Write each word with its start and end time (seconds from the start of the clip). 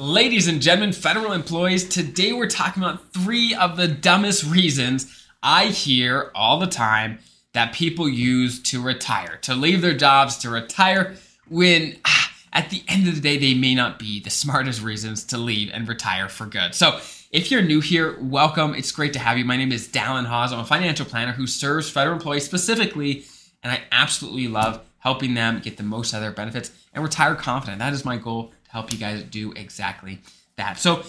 Ladies 0.00 0.48
and 0.48 0.62
gentlemen, 0.62 0.94
federal 0.94 1.32
employees, 1.32 1.86
today 1.86 2.32
we're 2.32 2.48
talking 2.48 2.82
about 2.82 3.12
three 3.12 3.54
of 3.54 3.76
the 3.76 3.86
dumbest 3.86 4.44
reasons 4.44 5.26
I 5.42 5.66
hear 5.66 6.30
all 6.34 6.58
the 6.58 6.66
time 6.66 7.18
that 7.52 7.74
people 7.74 8.08
use 8.08 8.62
to 8.62 8.80
retire, 8.80 9.36
to 9.42 9.54
leave 9.54 9.82
their 9.82 9.92
jobs, 9.92 10.38
to 10.38 10.48
retire 10.48 11.16
when 11.50 11.98
ah, 12.06 12.32
at 12.54 12.70
the 12.70 12.82
end 12.88 13.08
of 13.08 13.14
the 13.14 13.20
day 13.20 13.36
they 13.36 13.52
may 13.52 13.74
not 13.74 13.98
be 13.98 14.20
the 14.20 14.30
smartest 14.30 14.80
reasons 14.80 15.22
to 15.24 15.36
leave 15.36 15.70
and 15.70 15.86
retire 15.86 16.30
for 16.30 16.46
good. 16.46 16.74
So, 16.74 16.98
if 17.30 17.50
you're 17.50 17.60
new 17.60 17.82
here, 17.82 18.18
welcome. 18.22 18.74
It's 18.74 18.92
great 18.92 19.12
to 19.12 19.18
have 19.18 19.36
you. 19.36 19.44
My 19.44 19.58
name 19.58 19.70
is 19.70 19.86
Dallin 19.86 20.24
Haws. 20.24 20.50
I'm 20.50 20.60
a 20.60 20.64
financial 20.64 21.04
planner 21.04 21.32
who 21.32 21.46
serves 21.46 21.90
federal 21.90 22.16
employees 22.16 22.46
specifically, 22.46 23.26
and 23.62 23.70
I 23.70 23.82
absolutely 23.92 24.48
love 24.48 24.80
helping 25.00 25.34
them 25.34 25.60
get 25.60 25.76
the 25.76 25.82
most 25.82 26.14
out 26.14 26.18
of 26.18 26.22
their 26.22 26.32
benefits 26.32 26.70
and 26.94 27.04
retire 27.04 27.34
confident. 27.34 27.80
That 27.80 27.92
is 27.92 28.06
my 28.06 28.16
goal 28.16 28.54
help 28.70 28.92
you 28.92 28.98
guys 28.98 29.22
do 29.24 29.52
exactly 29.52 30.20
that. 30.56 30.78
So, 30.78 31.02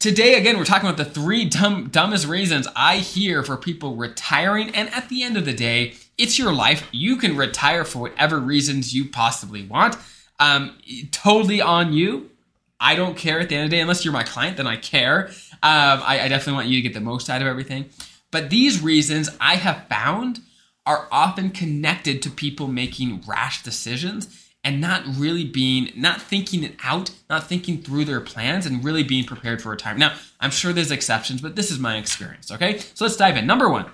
Today, 0.00 0.38
again, 0.38 0.56
we're 0.56 0.64
talking 0.64 0.88
about 0.88 0.96
the 0.96 1.04
three 1.04 1.44
dumb, 1.44 1.88
dumbest 1.88 2.28
reasons 2.28 2.68
I 2.76 2.98
hear 2.98 3.42
for 3.42 3.56
people 3.56 3.96
retiring. 3.96 4.72
And 4.72 4.88
at 4.90 5.08
the 5.08 5.24
end 5.24 5.36
of 5.36 5.44
the 5.44 5.52
day, 5.52 5.94
it's 6.16 6.38
your 6.38 6.52
life. 6.52 6.86
You 6.92 7.16
can 7.16 7.36
retire 7.36 7.84
for 7.84 7.98
whatever 7.98 8.38
reasons 8.38 8.94
you 8.94 9.06
possibly 9.06 9.66
want. 9.66 9.96
Um, 10.38 10.78
totally 11.10 11.60
on 11.60 11.92
you. 11.92 12.30
I 12.78 12.94
don't 12.94 13.16
care 13.16 13.40
at 13.40 13.48
the 13.48 13.56
end 13.56 13.64
of 13.64 13.70
the 13.70 13.76
day, 13.76 13.80
unless 13.80 14.04
you're 14.04 14.14
my 14.14 14.22
client, 14.22 14.56
then 14.56 14.68
I 14.68 14.76
care. 14.76 15.30
Um, 15.64 16.00
I, 16.04 16.20
I 16.22 16.28
definitely 16.28 16.52
want 16.52 16.68
you 16.68 16.76
to 16.76 16.82
get 16.82 16.94
the 16.94 17.00
most 17.00 17.28
out 17.28 17.42
of 17.42 17.48
everything. 17.48 17.86
But 18.30 18.50
these 18.50 18.80
reasons 18.80 19.30
I 19.40 19.56
have 19.56 19.88
found 19.88 20.42
are 20.86 21.08
often 21.10 21.50
connected 21.50 22.22
to 22.22 22.30
people 22.30 22.68
making 22.68 23.24
rash 23.26 23.64
decisions 23.64 24.47
and 24.68 24.82
not 24.82 25.02
really 25.16 25.46
being, 25.46 25.90
not 25.96 26.20
thinking 26.20 26.62
it 26.62 26.76
out, 26.84 27.10
not 27.30 27.48
thinking 27.48 27.80
through 27.80 28.04
their 28.04 28.20
plans 28.20 28.66
and 28.66 28.84
really 28.84 29.02
being 29.02 29.24
prepared 29.24 29.62
for 29.62 29.70
retirement. 29.70 30.00
Now, 30.00 30.18
I'm 30.40 30.50
sure 30.50 30.74
there's 30.74 30.90
exceptions, 30.90 31.40
but 31.40 31.56
this 31.56 31.70
is 31.70 31.78
my 31.78 31.96
experience, 31.96 32.52
okay? 32.52 32.76
So 32.92 33.06
let's 33.06 33.16
dive 33.16 33.38
in. 33.38 33.46
Number 33.46 33.70
one, 33.70 33.86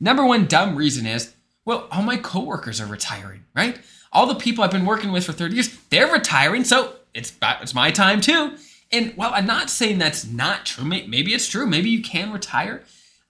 number 0.00 0.24
one 0.24 0.46
dumb 0.46 0.74
reason 0.74 1.04
is, 1.04 1.34
well, 1.66 1.86
all 1.90 2.00
my 2.00 2.16
coworkers 2.16 2.80
are 2.80 2.86
retiring, 2.86 3.44
right? 3.54 3.78
All 4.10 4.26
the 4.26 4.34
people 4.34 4.64
I've 4.64 4.70
been 4.70 4.86
working 4.86 5.12
with 5.12 5.26
for 5.26 5.32
30 5.32 5.54
years, 5.54 5.78
they're 5.90 6.10
retiring, 6.10 6.64
so 6.64 6.94
it's, 7.12 7.34
it's 7.60 7.74
my 7.74 7.90
time 7.90 8.22
too. 8.22 8.56
And 8.90 9.14
while 9.14 9.32
I'm 9.34 9.46
not 9.46 9.68
saying 9.68 9.98
that's 9.98 10.26
not 10.26 10.64
true, 10.64 10.86
maybe 10.86 11.34
it's 11.34 11.46
true, 11.46 11.66
maybe 11.66 11.90
you 11.90 12.02
can 12.02 12.32
retire. 12.32 12.84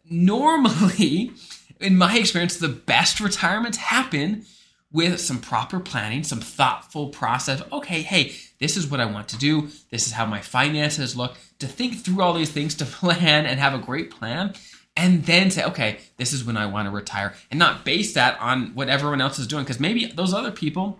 Normally, 0.09 1.33
in 1.81 1.99
my 1.99 2.17
experience, 2.17 2.59
the 2.59 2.69
best 2.69 3.19
retirements 3.19 3.79
happen 3.79 4.45
with 4.93 5.21
some 5.21 5.41
proper 5.41 5.81
planning, 5.81 6.23
some 6.23 6.41
thoughtful 6.41 7.09
process. 7.09 7.63
Okay, 7.73 8.03
hey, 8.03 8.35
this 8.59 8.77
is 8.77 8.87
what 8.87 9.01
I 9.01 9.07
want 9.07 9.29
to 9.29 9.39
do. 9.39 9.69
This 9.91 10.07
is 10.07 10.13
how 10.13 10.27
my 10.27 10.41
finances 10.41 11.17
look. 11.17 11.37
To 11.61 11.67
think 11.67 12.05
through 12.05 12.23
all 12.23 12.35
these 12.35 12.51
things, 12.51 12.75
to 12.77 12.85
plan 12.87 13.47
and 13.47 13.59
have 13.59 13.75
a 13.75 13.79
great 13.79 14.11
plan, 14.11 14.55
and 14.97 15.25
then 15.25 15.51
say, 15.51 15.65
okay, 15.65 15.99
this 16.19 16.33
is 16.33 16.45
when 16.45 16.57
I 16.57 16.67
want 16.67 16.87
to 16.87 16.91
retire, 16.91 17.35
and 17.51 17.59
not 17.59 17.85
base 17.85 18.13
that 18.15 18.39
on 18.41 18.75
what 18.75 18.89
everyone 18.89 19.21
else 19.21 19.39
is 19.39 19.47
doing, 19.47 19.65
because 19.65 19.81
maybe 19.81 20.07
those 20.07 20.35
other 20.35 20.51
people 20.51 20.99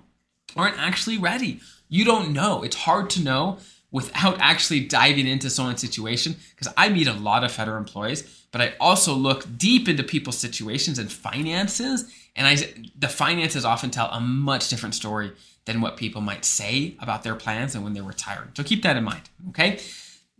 aren't 0.57 0.79
actually 0.79 1.19
ready. 1.19 1.61
You 1.89 2.05
don't 2.05 2.33
know. 2.33 2.63
It's 2.63 2.77
hard 2.77 3.11
to 3.11 3.23
know 3.23 3.59
without 3.93 4.41
actually 4.41 4.81
diving 4.81 5.27
into 5.29 5.49
someone's 5.49 5.81
situation 5.81 6.35
because 6.57 6.73
I 6.77 6.89
meet 6.89 7.07
a 7.07 7.13
lot 7.13 7.45
of 7.45 7.53
federal 7.53 7.77
employees, 7.77 8.47
but 8.51 8.61
I 8.61 8.75
also 8.81 9.15
look 9.15 9.47
deep 9.57 9.89
into 9.89 10.03
people's 10.03 10.39
situations 10.39 10.99
and 10.99 11.13
finances 11.13 12.13
and 12.35 12.47
I, 12.47 12.57
the 12.99 13.09
finances 13.09 13.65
often 13.65 13.91
tell 13.91 14.09
a 14.11 14.21
much 14.21 14.69
different 14.69 14.95
story 14.95 15.33
than 15.65 15.81
what 15.81 15.97
people 15.97 16.21
might 16.21 16.45
say 16.45 16.97
about 16.99 17.23
their 17.23 17.35
plans 17.35 17.75
and 17.75 17.85
when 17.85 17.93
they're 17.93 18.03
retiring. 18.03 18.49
So 18.57 18.65
keep 18.65 18.83
that 18.83 18.97
in 18.97 19.05
mind, 19.05 19.23
okay? 19.51 19.79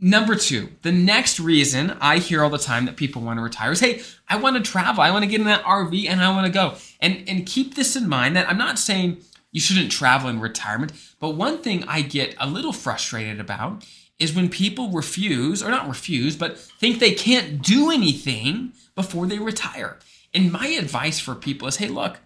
Number 0.01 0.35
two, 0.35 0.71
the 0.83 0.91
next 0.91 1.39
reason 1.39 1.97
I 2.01 2.19
hear 2.19 2.43
all 2.43 2.51
the 2.51 2.59
time 2.59 2.87
that 2.87 2.97
people 2.97 3.23
want 3.23 3.39
to 3.39 3.43
retire 3.43 3.71
is, 3.71 3.79
hey, 3.79 4.03
I 4.29 4.37
want 4.37 4.57
to 4.57 4.63
travel. 4.63 5.03
I 5.03 5.13
want 5.13 5.23
to 5.23 5.31
get 5.31 5.41
in 5.41 5.47
that 5.47 5.63
RV 5.63 6.09
and 6.09 6.21
I 6.21 6.31
want 6.31 6.47
to 6.47 6.53
go. 6.53 6.75
And, 7.01 7.23
and 7.29 7.47
keep 7.47 7.77
this 7.77 7.95
in 7.95 8.09
mind 8.09 8.35
that 8.35 8.49
I'm 8.49 8.59
not 8.59 8.81
saying 8.81 9.19
you 9.53 9.61
shouldn't 9.61 9.93
travel 9.93 10.29
in 10.29 10.41
retirement, 10.41 10.93
but 11.21 11.31
one 11.31 11.59
thing 11.59 11.85
I 11.87 12.03
get 12.03 12.35
a 12.41 12.49
little 12.49 12.73
frustrated 12.73 13.39
about 13.39 13.85
is 14.19 14.35
when 14.35 14.49
people 14.49 14.91
refuse, 14.91 15.63
or 15.63 15.71
not 15.71 15.89
refuse, 15.89 16.37
but 16.37 16.59
think 16.59 16.99
they 16.99 17.13
can't 17.13 17.63
do 17.63 17.91
anything 17.91 18.73
before 18.95 19.27
they 19.27 19.39
retire. 19.39 19.99
And 20.35 20.53
my 20.53 20.69
advice 20.69 21.21
for 21.21 21.35
people 21.35 21.69
is 21.69 21.77
hey, 21.77 21.89
look, 21.89 22.21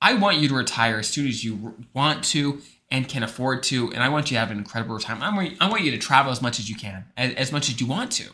I 0.00 0.14
want 0.14 0.38
you 0.38 0.48
to 0.48 0.54
retire 0.54 0.98
as 0.98 1.08
soon 1.08 1.26
as 1.26 1.44
you 1.44 1.74
want 1.94 2.24
to 2.24 2.60
and 2.90 3.08
can 3.08 3.22
afford 3.22 3.62
to. 3.64 3.92
And 3.92 4.02
I 4.02 4.08
want 4.08 4.30
you 4.30 4.36
to 4.36 4.40
have 4.40 4.50
an 4.50 4.58
incredible 4.58 4.94
retirement. 4.94 5.56
I 5.60 5.68
want, 5.68 5.82
you 5.82 5.90
to 5.90 5.98
travel 5.98 6.32
as 6.32 6.42
much 6.42 6.58
as 6.58 6.68
you 6.68 6.76
can, 6.76 7.04
as 7.16 7.52
much 7.52 7.68
as 7.68 7.80
you 7.80 7.86
want 7.86 8.12
to. 8.12 8.30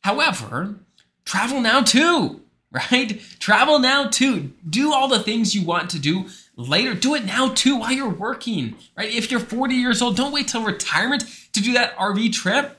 However, 0.00 0.76
travel 1.24 1.60
now 1.60 1.82
too, 1.82 2.40
right? 2.72 3.20
Travel 3.38 3.78
now 3.78 4.08
too. 4.08 4.52
Do 4.68 4.92
all 4.92 5.08
the 5.08 5.22
things 5.22 5.54
you 5.54 5.64
want 5.64 5.90
to 5.90 5.98
do 5.98 6.26
later. 6.68 6.94
Do 6.94 7.14
it 7.14 7.24
now 7.24 7.48
too 7.48 7.78
while 7.78 7.92
you're 7.92 8.08
working, 8.08 8.76
right? 8.96 9.12
If 9.12 9.30
you're 9.30 9.40
40 9.40 9.74
years 9.74 10.02
old, 10.02 10.16
don't 10.16 10.32
wait 10.32 10.48
till 10.48 10.62
retirement 10.62 11.24
to 11.52 11.60
do 11.60 11.72
that 11.74 11.96
RV 11.96 12.32
trip, 12.32 12.78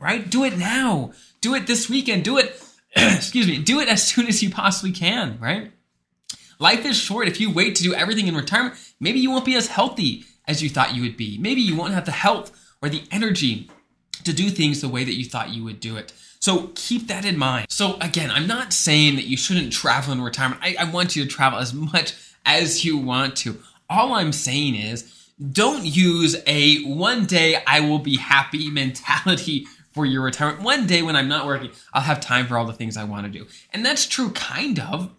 right? 0.00 0.28
Do 0.28 0.44
it 0.44 0.58
now. 0.58 1.12
Do 1.40 1.54
it 1.54 1.66
this 1.66 1.88
weekend. 1.88 2.24
Do 2.24 2.38
it 2.38 2.60
excuse 2.96 3.46
me, 3.46 3.58
do 3.58 3.80
it 3.80 3.88
as 3.88 4.02
soon 4.02 4.26
as 4.26 4.42
you 4.42 4.50
possibly 4.50 4.92
can, 4.92 5.38
right? 5.40 5.72
Life 6.58 6.84
is 6.84 6.96
short. 6.96 7.28
If 7.28 7.40
you 7.40 7.52
wait 7.52 7.76
to 7.76 7.82
do 7.82 7.94
everything 7.94 8.26
in 8.26 8.34
retirement, 8.34 8.74
maybe 8.98 9.20
you 9.20 9.30
won't 9.30 9.44
be 9.44 9.54
as 9.54 9.68
healthy 9.68 10.24
as 10.46 10.62
you 10.62 10.68
thought 10.68 10.94
you 10.94 11.02
would 11.02 11.16
be. 11.16 11.38
Maybe 11.38 11.60
you 11.60 11.76
won't 11.76 11.94
have 11.94 12.06
the 12.06 12.12
health 12.12 12.50
or 12.82 12.88
the 12.88 13.04
energy 13.10 13.70
to 14.24 14.32
do 14.32 14.50
things 14.50 14.80
the 14.80 14.88
way 14.88 15.04
that 15.04 15.14
you 15.14 15.24
thought 15.24 15.50
you 15.50 15.62
would 15.64 15.80
do 15.80 15.96
it. 15.96 16.12
So 16.40 16.70
keep 16.74 17.08
that 17.08 17.24
in 17.24 17.36
mind. 17.36 17.66
So 17.68 17.96
again, 18.00 18.30
I'm 18.30 18.46
not 18.46 18.72
saying 18.72 19.16
that 19.16 19.26
you 19.26 19.36
shouldn't 19.36 19.72
travel 19.72 20.12
in 20.12 20.20
retirement. 20.20 20.60
I, 20.62 20.76
I 20.78 20.90
want 20.90 21.14
you 21.14 21.24
to 21.24 21.30
travel 21.30 21.58
as 21.58 21.74
much 21.74 22.14
as 22.48 22.84
you 22.84 22.98
want 22.98 23.36
to. 23.36 23.58
All 23.88 24.14
I'm 24.14 24.32
saying 24.32 24.74
is 24.74 25.30
don't 25.52 25.84
use 25.84 26.36
a 26.46 26.82
one 26.84 27.26
day 27.26 27.62
I 27.66 27.80
will 27.80 28.00
be 28.00 28.16
happy 28.16 28.70
mentality 28.72 29.66
for 29.92 30.04
your 30.04 30.22
retirement. 30.22 30.62
One 30.62 30.86
day 30.86 31.02
when 31.02 31.14
I'm 31.14 31.28
not 31.28 31.46
working, 31.46 31.70
I'll 31.92 32.02
have 32.02 32.20
time 32.20 32.46
for 32.46 32.58
all 32.58 32.64
the 32.64 32.72
things 32.72 32.96
I 32.96 33.04
want 33.04 33.26
to 33.26 33.38
do. 33.38 33.46
And 33.72 33.84
that's 33.84 34.06
true, 34.06 34.30
kind 34.30 34.80
of. 34.80 35.10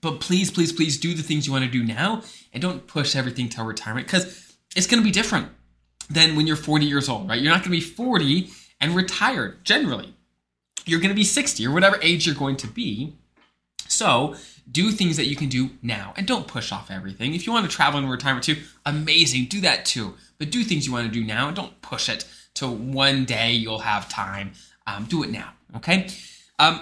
But 0.00 0.20
please, 0.20 0.50
please, 0.50 0.72
please 0.72 0.98
do 0.98 1.12
the 1.12 1.22
things 1.22 1.46
you 1.46 1.52
want 1.52 1.64
to 1.64 1.70
do 1.70 1.84
now 1.84 2.22
and 2.52 2.62
don't 2.62 2.86
push 2.86 3.14
everything 3.14 3.48
till 3.48 3.66
retirement 3.66 4.06
because 4.06 4.56
it's 4.74 4.86
going 4.86 5.02
to 5.02 5.04
be 5.04 5.10
different 5.12 5.48
than 6.08 6.36
when 6.36 6.46
you're 6.46 6.56
40 6.56 6.86
years 6.86 7.08
old, 7.08 7.28
right? 7.28 7.40
You're 7.40 7.52
not 7.52 7.62
going 7.62 7.64
to 7.64 7.70
be 7.70 7.80
40 7.80 8.50
and 8.80 8.96
retired 8.96 9.64
generally. 9.64 10.14
You're 10.86 11.00
going 11.00 11.10
to 11.10 11.14
be 11.14 11.24
60 11.24 11.66
or 11.66 11.72
whatever 11.72 11.98
age 12.02 12.26
you're 12.26 12.34
going 12.34 12.56
to 12.58 12.66
be. 12.66 13.14
So 14.00 14.34
do 14.72 14.92
things 14.92 15.18
that 15.18 15.26
you 15.26 15.36
can 15.36 15.50
do 15.50 15.68
now 15.82 16.14
and 16.16 16.26
don't 16.26 16.46
push 16.46 16.72
off 16.72 16.90
everything. 16.90 17.34
If 17.34 17.46
you 17.46 17.52
want 17.52 17.70
to 17.70 17.76
travel 17.76 18.00
in 18.00 18.08
retirement 18.08 18.44
too, 18.44 18.56
amazing, 18.86 19.44
do 19.44 19.60
that 19.60 19.84
too. 19.84 20.14
But 20.38 20.50
do 20.50 20.64
things 20.64 20.86
you 20.86 20.92
want 20.94 21.06
to 21.06 21.12
do 21.12 21.22
now 21.22 21.48
and 21.48 21.54
don't 21.54 21.82
push 21.82 22.08
it 22.08 22.24
to 22.54 22.66
one 22.66 23.26
day 23.26 23.52
you'll 23.52 23.80
have 23.80 24.08
time. 24.08 24.52
Um, 24.86 25.04
do 25.04 25.22
it 25.22 25.28
now, 25.28 25.50
okay? 25.76 26.08
Um, 26.58 26.80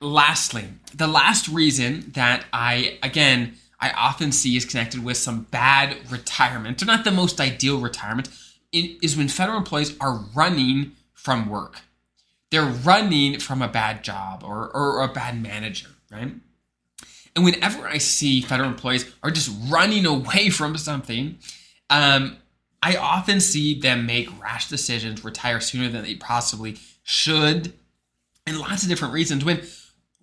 lastly, 0.00 0.66
the 0.94 1.08
last 1.08 1.48
reason 1.48 2.12
that 2.14 2.44
I, 2.52 3.00
again, 3.02 3.56
I 3.80 3.90
often 3.90 4.30
see 4.30 4.56
is 4.56 4.64
connected 4.64 5.02
with 5.02 5.16
some 5.16 5.48
bad 5.50 5.96
retirement, 6.08 6.80
or 6.80 6.84
not 6.84 7.02
the 7.02 7.10
most 7.10 7.40
ideal 7.40 7.80
retirement, 7.80 8.28
is 8.72 9.16
when 9.16 9.26
federal 9.26 9.58
employees 9.58 9.96
are 10.00 10.20
running 10.36 10.92
from 11.14 11.48
work. 11.48 11.80
They're 12.52 12.62
running 12.62 13.40
from 13.40 13.60
a 13.60 13.66
bad 13.66 14.04
job 14.04 14.44
or, 14.44 14.70
or 14.72 15.02
a 15.02 15.08
bad 15.08 15.42
manager, 15.42 15.88
right? 16.12 16.34
And 17.36 17.44
whenever 17.44 17.86
I 17.86 17.98
see 17.98 18.40
federal 18.40 18.68
employees 18.68 19.10
are 19.22 19.30
just 19.30 19.50
running 19.68 20.06
away 20.06 20.50
from 20.50 20.76
something, 20.76 21.38
um, 21.88 22.36
I 22.82 22.96
often 22.96 23.40
see 23.40 23.78
them 23.78 24.06
make 24.06 24.40
rash 24.40 24.68
decisions, 24.68 25.24
retire 25.24 25.60
sooner 25.60 25.88
than 25.88 26.04
they 26.04 26.14
possibly 26.14 26.78
should, 27.02 27.74
and 28.46 28.58
lots 28.58 28.82
of 28.82 28.88
different 28.88 29.14
reasons. 29.14 29.44
When 29.44 29.62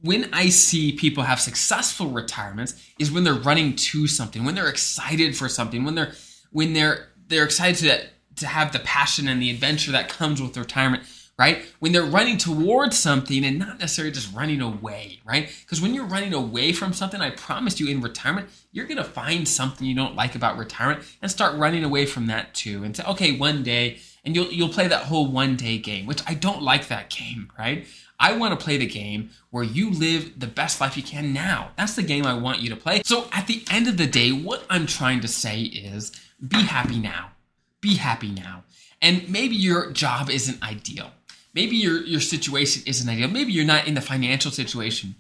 when 0.02 0.30
I 0.32 0.50
see 0.50 0.92
people 0.92 1.24
have 1.24 1.40
successful 1.40 2.10
retirements 2.10 2.76
is 3.00 3.12
when 3.12 3.24
they're 3.24 3.34
running 3.34 3.76
to 3.76 4.06
something, 4.06 4.46
when 4.46 4.54
they're 4.54 4.70
excited 4.70 5.36
for 5.36 5.50
something, 5.50 5.84
when 5.84 5.96
they're 5.96 6.14
when 6.52 6.74
they're 6.74 7.10
they're 7.28 7.46
excited 7.46 7.78
to 7.78 8.08
to 8.38 8.48
have 8.48 8.72
the 8.72 8.80
passion 8.80 9.28
and 9.28 9.42
the 9.42 9.50
adventure 9.50 9.92
that 9.92 10.10
comes 10.10 10.42
with 10.42 10.58
retirement 10.58 11.04
right? 11.38 11.64
When 11.80 11.92
they're 11.92 12.04
running 12.04 12.38
towards 12.38 12.98
something 12.98 13.46
and 13.46 13.60
not 13.60 13.80
necessarily 13.80 14.12
just 14.12 14.34
running 14.34 14.60
away, 14.60 15.20
right? 15.24 15.52
Because 15.62 15.80
when 15.80 15.94
you're 15.94 16.06
running 16.06 16.34
away 16.34 16.74
from 16.74 16.94
something, 16.94 17.22
I 17.22 17.30
promise 17.30 17.80
you 17.80 17.88
in 17.88 18.02
retirement, 18.02 18.50
you're 18.72 18.88
to 18.88 19.04
find 19.04 19.48
something 19.48 19.86
you 19.86 19.96
don't 19.96 20.16
like 20.16 20.34
about 20.34 20.58
retirement 20.58 21.04
and 21.22 21.30
start 21.30 21.56
running 21.56 21.84
away 21.84 22.06
from 22.08 22.28
that 22.28 22.56
too. 22.56 22.84
And 22.84 22.96
say, 22.96 23.04
okay, 23.04 23.38
one 23.38 23.62
day, 23.62 24.00
and 24.26 24.36
you'll, 24.36 24.52
you'll 24.52 24.70
play 24.70 24.88
that 24.88 25.04
whole 25.04 25.28
one 25.28 25.56
day 25.56 25.78
game, 25.78 26.08
which 26.08 26.24
I 26.28 26.34
don't 26.34 26.64
like 26.64 26.88
that 26.88 27.10
game, 27.12 27.52
right? 27.58 27.86
I 28.20 28.36
want 28.36 28.60
to 28.60 28.64
play 28.64 28.78
the 28.78 28.88
game 28.88 29.30
where 29.52 29.64
you 29.64 29.92
live 29.92 30.40
the 30.40 30.48
best 30.48 30.82
life 30.82 30.98
you 30.98 31.04
can 31.04 31.34
now. 31.34 31.72
That's 31.78 31.96
the 31.96 32.02
game 32.02 32.26
I 32.26 32.34
want 32.34 32.62
you 32.62 32.70
to 32.72 32.76
play. 32.76 33.04
So 33.06 33.28
at 33.32 33.46
the 33.46 33.64
end 33.70 33.88
of 33.88 33.98
the 33.98 34.08
day, 34.08 34.32
what 34.32 34.64
I'm 34.72 34.88
trying 34.88 35.22
to 35.22 35.28
say 35.28 35.62
is 35.62 36.12
be 36.46 36.64
happy 36.64 36.98
now. 36.98 37.32
Be 37.80 37.96
happy 37.96 38.32
now. 38.32 38.64
And 39.02 39.30
maybe 39.30 39.56
your 39.56 39.92
job 39.92 40.32
isn't 40.32 40.64
ideal. 40.64 41.12
Maybe 41.58 41.76
your, 41.76 42.04
your 42.04 42.22
situation 42.22 42.84
isn't 42.86 43.10
ideal. 43.10 43.30
Maybe 43.30 43.52
you're 43.52 43.66
not 43.66 43.88
in 43.88 43.96
the 43.96 44.02
financial 44.02 44.52
situation 44.52 45.16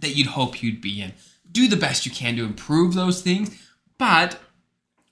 that 0.00 0.16
you'd 0.16 0.26
hope 0.26 0.60
you'd 0.60 0.80
be 0.80 1.00
in. 1.00 1.12
Do 1.52 1.68
the 1.68 1.76
best 1.76 2.04
you 2.04 2.10
can 2.10 2.34
to 2.34 2.42
improve 2.42 2.94
those 2.94 3.22
things, 3.22 3.56
but 3.96 4.40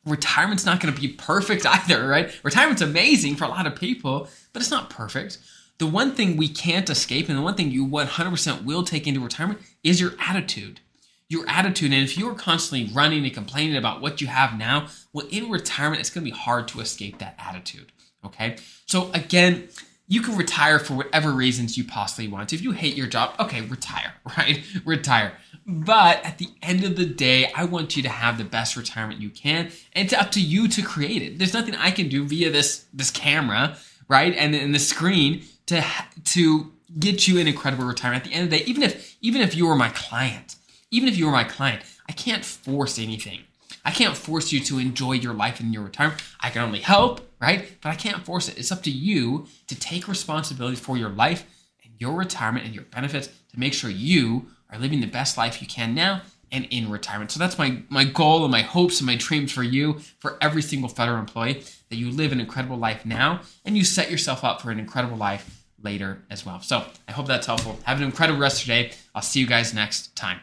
retirement's 0.04 0.66
not 0.66 0.80
going 0.80 0.92
to 0.92 1.00
be 1.00 1.06
perfect 1.06 1.64
either, 1.66 2.08
right? 2.08 2.32
Retirement's 2.42 2.82
amazing 2.82 3.36
for 3.36 3.44
a 3.44 3.48
lot 3.48 3.68
of 3.68 3.76
people, 3.76 4.28
but 4.52 4.60
it's 4.60 4.72
not 4.72 4.90
perfect. 4.90 5.38
The 5.78 5.86
one 5.86 6.16
thing 6.16 6.36
we 6.36 6.48
can't 6.48 6.90
escape, 6.90 7.28
and 7.28 7.38
the 7.38 7.42
one 7.42 7.54
thing 7.54 7.70
you 7.70 7.86
100% 7.86 8.64
will 8.64 8.82
take 8.82 9.06
into 9.06 9.20
retirement 9.20 9.60
is 9.84 10.00
your 10.00 10.14
attitude. 10.19 10.80
Your 11.28 11.48
attitude. 11.48 11.92
And 11.92 12.02
if 12.02 12.19
you're 12.19 12.34
constantly 12.34 12.92
running 12.92 13.24
and 13.24 13.32
complaining 13.32 13.76
about 13.76 14.00
what 14.00 14.20
you 14.20 14.26
have 14.26 14.58
now, 14.58 14.88
well, 15.12 15.28
in 15.30 15.48
retirement, 15.48 16.00
it's 16.00 16.10
going 16.10 16.24
to 16.24 16.32
be 16.32 16.36
hard 16.36 16.66
to 16.69 16.80
escape 16.80 17.19
that 17.19 17.36
attitude. 17.38 17.92
Okay. 18.24 18.56
So, 18.86 19.12
again, 19.12 19.69
you 20.08 20.23
can 20.23 20.37
retire 20.37 20.79
for 20.79 20.94
whatever 20.94 21.32
reasons 21.32 21.76
you 21.76 21.85
possibly 21.85 22.29
want. 22.29 22.53
If 22.53 22.62
you 22.62 22.73
hate 22.73 22.94
your 22.94 23.08
job, 23.08 23.35
okay, 23.41 23.62
retire, 23.62 24.14
right? 24.38 24.62
retire. 24.85 25.32
But 25.67 26.25
at 26.25 26.38
the 26.38 26.49
end 26.62 26.85
of 26.85 26.97
the 26.97 27.06
day, 27.06 27.50
I 27.53 27.64
want 27.64 27.97
you 27.97 28.03
to 28.05 28.08
have 28.08 28.38
the 28.38 28.44
best 28.44 28.76
retirement 28.76 29.20
you 29.20 29.31
can, 29.31 29.67
and 29.94 30.05
it's 30.05 30.12
up 30.12 30.31
to 30.32 30.41
you 30.41 30.69
to 30.69 30.82
create 30.82 31.23
it. 31.23 31.38
There's 31.38 31.55
nothing 31.55 31.75
I 31.75 31.91
can 31.91 32.08
do 32.08 32.25
via 32.25 32.50
this 32.50 32.87
this 32.93 33.11
camera, 33.11 33.76
right, 34.08 34.35
and, 34.37 34.55
and 34.55 34.73
the 34.73 34.79
screen 34.79 35.43
to 35.67 35.85
to 36.25 36.73
get 37.00 37.26
you 37.26 37.41
an 37.41 37.49
incredible 37.49 37.85
retirement. 37.85 38.25
At 38.25 38.31
the 38.31 38.35
end 38.37 38.44
of 38.44 38.50
the 38.50 38.58
day, 38.58 38.64
even 38.64 38.85
if 38.85 39.17
even 39.20 39.43
if 39.43 39.56
you 39.56 39.67
were 39.67 39.75
my 39.75 39.88
client, 39.88 40.55
even 40.93 41.08
if 41.08 41.17
you 41.17 41.26
were 41.26 41.32
my 41.32 41.44
client, 41.44 41.82
I 42.08 42.12
can't 42.12 42.44
force 42.44 42.97
anything. 42.99 43.41
I 43.86 43.92
can't 43.92 44.16
force 44.16 44.50
you 44.50 44.58
to 44.64 44.80
enjoy 44.80 45.12
your 45.12 45.32
life 45.32 45.60
in 45.60 45.72
your 45.72 45.84
retirement. 45.84 46.20
I 46.40 46.50
can 46.50 46.62
only 46.62 46.80
help, 46.80 47.20
right? 47.40 47.70
But 47.80 47.90
I 47.90 47.94
can't 47.94 48.26
force 48.26 48.48
it. 48.48 48.58
It's 48.58 48.72
up 48.72 48.82
to 48.82 48.90
you 48.90 49.46
to 49.68 49.78
take 49.78 50.08
responsibility 50.08 50.76
for 50.76 50.96
your 50.96 51.10
life 51.10 51.46
and 51.84 51.92
your 51.96 52.14
retirement 52.14 52.66
and 52.66 52.74
your 52.74 52.82
benefits 52.84 53.28
to 53.28 53.60
make 53.60 53.72
sure 53.72 53.88
you 53.88 54.48
are 54.70 54.78
living 54.78 55.00
the 55.00 55.06
best 55.06 55.38
life 55.38 55.62
you 55.62 55.68
can 55.68 55.94
now 55.94 56.22
and 56.50 56.64
in 56.70 56.90
retirement. 56.90 57.30
So 57.30 57.38
that's 57.38 57.58
my 57.58 57.82
my 57.88 58.04
goal 58.04 58.42
and 58.42 58.50
my 58.50 58.62
hopes 58.62 58.98
and 58.98 59.06
my 59.06 59.14
dreams 59.14 59.52
for 59.52 59.62
you, 59.62 60.00
for 60.18 60.36
every 60.40 60.62
single 60.62 60.88
federal 60.88 61.18
employee, 61.18 61.62
that 61.88 61.96
you 61.96 62.10
live 62.10 62.32
an 62.32 62.40
incredible 62.40 62.76
life 62.76 63.06
now 63.06 63.42
and 63.64 63.76
you 63.76 63.84
set 63.84 64.10
yourself 64.10 64.42
up 64.42 64.60
for 64.60 64.72
an 64.72 64.80
incredible 64.80 65.16
life 65.16 65.64
later 65.80 66.24
as 66.28 66.44
well. 66.44 66.60
So 66.60 66.84
I 67.06 67.12
hope 67.12 67.28
that's 67.28 67.46
helpful. 67.46 67.78
Have 67.84 67.98
an 67.98 68.04
incredible 68.04 68.40
rest 68.40 68.62
of 68.62 68.68
your 68.68 68.82
day. 68.82 68.92
I'll 69.14 69.22
see 69.22 69.38
you 69.38 69.46
guys 69.46 69.72
next 69.72 70.16
time. 70.16 70.40